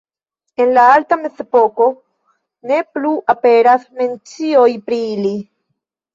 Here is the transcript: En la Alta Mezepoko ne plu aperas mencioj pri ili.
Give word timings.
En 0.63 0.69
la 0.77 0.85
Alta 0.93 1.17
Mezepoko 1.25 1.87
ne 2.71 2.81
plu 2.97 3.13
aperas 3.35 3.85
mencioj 4.01 4.67
pri 4.89 5.01
ili. 5.13 5.37